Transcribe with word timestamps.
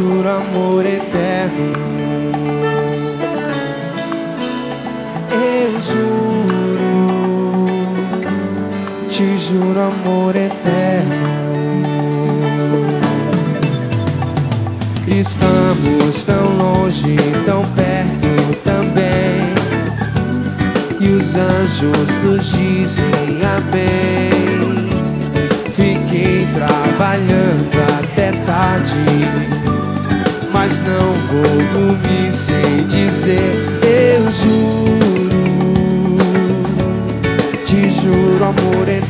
juro 0.00 0.30
amor 0.30 0.86
eterno. 0.86 1.74
Eu 5.30 5.78
juro, 5.88 7.66
te 9.10 9.36
juro 9.36 9.80
amor 9.80 10.34
eterno. 10.36 11.20
Estamos 15.06 16.24
tão 16.24 16.56
longe, 16.56 17.16
tão 17.44 17.62
perto 17.74 18.56
também. 18.64 19.52
E 20.98 21.08
os 21.10 21.36
anjos 21.36 22.16
nos 22.24 22.52
dizem 22.52 23.42
amém. 23.58 24.30
Fiquei 25.76 26.46
trabalhando 26.54 27.76
até 27.98 28.32
tarde, 28.46 29.59
mas 30.52 30.78
não 30.78 31.14
vou 31.28 31.42
dormir 31.72 32.32
sem 32.32 32.86
dizer 32.86 33.52
eu 33.82 34.30
juro, 34.30 35.38
te 37.64 37.90
juro 37.90 38.44
amor 38.44 38.88
eterno. 38.88 39.09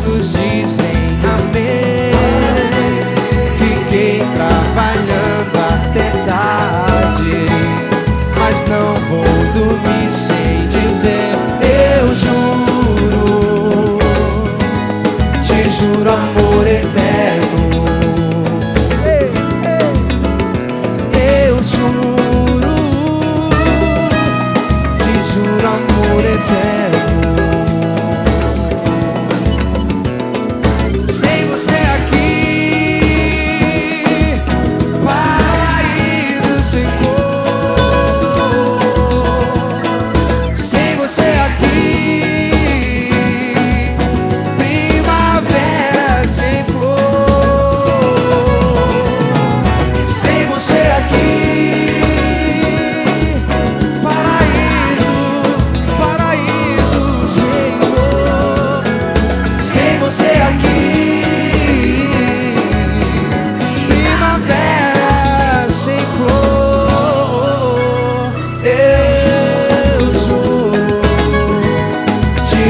Nos 0.00 0.32
dizem 0.32 1.18
amém. 1.24 2.12
Fiquei 3.56 4.24
trabalhando 4.34 5.56
até 5.70 6.10
tarde, 6.26 7.46
mas 8.38 8.62
não 8.68 8.94
vou 9.08 9.24
dormir 9.54 10.10
sem 10.10 10.68
dizer 10.68 11.36
eu 11.98 12.14
juro, 12.14 13.98
te 15.42 15.70
juro 15.70 16.10
amor 16.10 16.66
eterno. 16.66 17.56
Eu 21.12 21.62
juro, 21.64 22.76
te 24.98 25.12
juro 25.32 25.66
amor 25.66 26.24
eterno. 26.24 26.95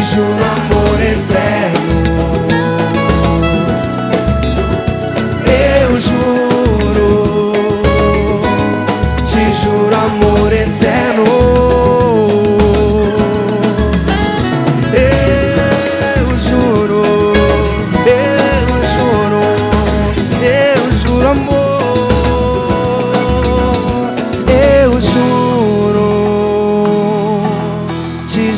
Te 0.06 0.14
juro 0.14 0.44
amor 0.44 1.00
eterno. 1.00 2.46
Eu 5.46 6.00
juro, 6.00 7.52
te 9.26 9.52
juro 9.52 9.96
amor 9.96 10.52
eterno. 10.52 11.55